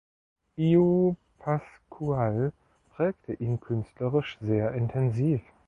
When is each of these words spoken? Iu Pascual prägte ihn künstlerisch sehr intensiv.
Iu 0.57 1.15
Pascual 1.37 2.53
prägte 2.95 3.33
ihn 3.35 3.59
künstlerisch 3.59 4.39
sehr 4.41 4.73
intensiv. 4.73 5.41